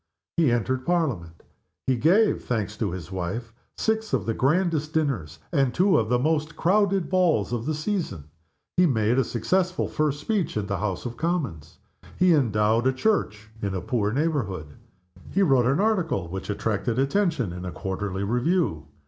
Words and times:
He 0.37 0.51
entered 0.51 0.83
Parliament. 0.83 1.43
He 1.85 1.95
gave 1.95 2.43
(thanks 2.43 2.75
to 2.77 2.89
his 2.89 3.11
wife) 3.11 3.53
six 3.77 4.13
of 4.13 4.25
the 4.25 4.33
grandest 4.33 4.93
dinners, 4.95 5.37
and 5.51 5.71
two 5.75 5.95
of 5.99 6.09
the 6.09 6.17
most 6.17 6.55
crowded 6.55 7.07
balls 7.07 7.53
of 7.53 7.67
the 7.67 7.75
season. 7.75 8.23
He 8.77 8.87
made 8.87 9.19
a 9.19 9.23
successful 9.23 9.87
first 9.87 10.19
speech 10.19 10.57
in 10.57 10.65
the 10.65 10.79
House 10.79 11.05
of 11.05 11.17
Commons. 11.17 11.77
He 12.17 12.33
endowed 12.33 12.87
a 12.87 12.93
church 12.93 13.51
in 13.61 13.75
a 13.75 13.79
poor 13.81 14.11
neighborhood. 14.11 14.73
He 15.29 15.43
wrote 15.43 15.67
an 15.67 15.79
article 15.79 16.27
which 16.29 16.49
attracted 16.49 16.97
attention 16.97 17.53
in 17.53 17.63
a 17.63 17.71
quarterly 17.71 18.23
review. 18.23 18.87